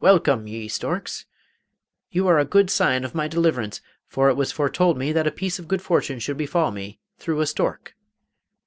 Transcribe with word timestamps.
'Welcome, 0.00 0.46
ye 0.46 0.68
storks! 0.68 1.26
You 2.10 2.26
are 2.28 2.38
a 2.38 2.46
good 2.46 2.70
sign 2.70 3.04
of 3.04 3.14
my 3.14 3.28
deliverance, 3.28 3.82
for 4.06 4.30
it 4.30 4.36
was 4.38 4.52
foretold 4.52 4.96
me 4.96 5.12
that 5.12 5.26
a 5.26 5.30
piece 5.30 5.58
of 5.58 5.68
good 5.68 5.82
fortune 5.82 6.18
should 6.18 6.38
befall 6.38 6.70
me 6.70 6.98
through 7.18 7.42
a 7.42 7.46
stork. 7.46 7.94